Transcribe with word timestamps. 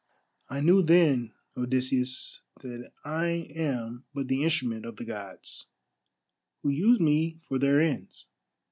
I 0.49 0.61
knew 0.61 0.81
then, 0.81 1.31
Odysseus, 1.55 2.41
that 2.61 2.91
I 3.05 3.27
am 3.53 4.05
but 4.15 4.29
the 4.29 4.41
instrument 4.43 4.83
of 4.83 4.95
the 4.95 5.05
Gods, 5.05 5.67
who 6.63 6.69
use 6.69 6.99
me 6.99 7.37
for 7.43 7.59
their 7.59 7.79
ends. 7.79 8.25